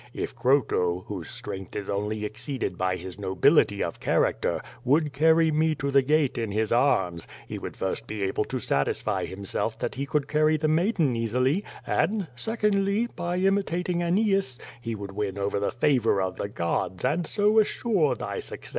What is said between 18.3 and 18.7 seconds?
suc ces.